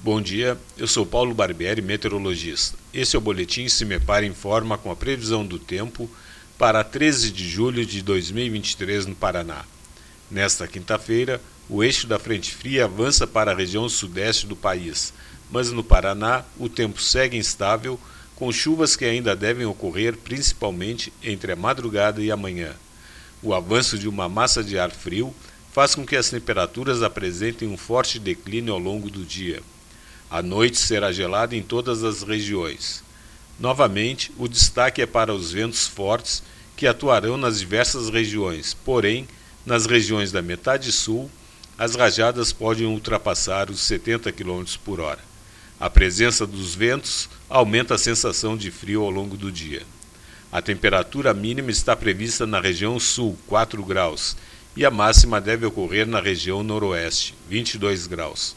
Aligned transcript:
Bom 0.00 0.22
dia, 0.22 0.56
eu 0.76 0.86
sou 0.86 1.04
Paulo 1.04 1.34
Barbieri, 1.34 1.82
meteorologista. 1.82 2.78
Esse 2.94 3.16
é 3.16 3.18
o 3.18 3.20
boletim 3.20 3.68
Cimepar 3.68 4.22
Informa 4.22 4.78
com 4.78 4.92
a 4.92 4.96
previsão 4.96 5.44
do 5.44 5.58
tempo 5.58 6.08
para 6.56 6.84
13 6.84 7.32
de 7.32 7.48
julho 7.48 7.84
de 7.84 8.00
2023 8.00 9.06
no 9.06 9.16
Paraná. 9.16 9.64
Nesta 10.30 10.68
quinta-feira, 10.68 11.40
o 11.68 11.82
eixo 11.82 12.06
da 12.06 12.16
frente 12.16 12.54
fria 12.54 12.84
avança 12.84 13.26
para 13.26 13.50
a 13.50 13.54
região 13.54 13.88
sudeste 13.88 14.46
do 14.46 14.54
país, 14.54 15.12
mas 15.50 15.72
no 15.72 15.82
Paraná 15.82 16.44
o 16.56 16.68
tempo 16.68 17.02
segue 17.02 17.36
instável, 17.36 17.98
com 18.36 18.52
chuvas 18.52 18.94
que 18.94 19.04
ainda 19.04 19.34
devem 19.34 19.66
ocorrer 19.66 20.16
principalmente 20.16 21.12
entre 21.24 21.50
a 21.50 21.56
madrugada 21.56 22.22
e 22.22 22.30
amanhã. 22.30 22.72
O 23.42 23.52
avanço 23.52 23.98
de 23.98 24.08
uma 24.08 24.28
massa 24.28 24.62
de 24.62 24.78
ar 24.78 24.92
frio 24.92 25.34
faz 25.72 25.96
com 25.96 26.06
que 26.06 26.14
as 26.14 26.30
temperaturas 26.30 27.02
apresentem 27.02 27.66
um 27.66 27.76
forte 27.76 28.20
declínio 28.20 28.72
ao 28.72 28.78
longo 28.78 29.10
do 29.10 29.24
dia. 29.24 29.60
A 30.30 30.42
noite 30.42 30.78
será 30.78 31.10
gelada 31.10 31.56
em 31.56 31.62
todas 31.62 32.04
as 32.04 32.22
regiões. 32.22 33.02
Novamente, 33.58 34.30
o 34.36 34.46
destaque 34.46 35.00
é 35.00 35.06
para 35.06 35.34
os 35.34 35.50
ventos 35.50 35.86
fortes 35.86 36.42
que 36.76 36.86
atuarão 36.86 37.36
nas 37.36 37.58
diversas 37.58 38.10
regiões, 38.10 38.74
porém, 38.84 39.26
nas 39.64 39.86
regiões 39.86 40.30
da 40.30 40.42
metade 40.42 40.92
sul, 40.92 41.30
as 41.78 41.94
rajadas 41.94 42.52
podem 42.52 42.86
ultrapassar 42.86 43.70
os 43.70 43.80
70 43.80 44.30
km 44.32 44.64
por 44.84 45.00
hora. 45.00 45.20
A 45.80 45.88
presença 45.88 46.46
dos 46.46 46.74
ventos 46.74 47.28
aumenta 47.48 47.94
a 47.94 47.98
sensação 47.98 48.56
de 48.56 48.70
frio 48.70 49.02
ao 49.02 49.10
longo 49.10 49.36
do 49.36 49.50
dia. 49.50 49.82
A 50.52 50.60
temperatura 50.60 51.32
mínima 51.32 51.70
está 51.70 51.94
prevista 51.94 52.46
na 52.46 52.60
região 52.60 52.98
sul, 52.98 53.38
4 53.46 53.82
graus, 53.82 54.36
e 54.76 54.84
a 54.84 54.90
máxima 54.90 55.40
deve 55.40 55.66
ocorrer 55.66 56.06
na 56.06 56.20
região 56.20 56.62
noroeste, 56.62 57.34
22 57.48 58.06
graus. 58.06 58.56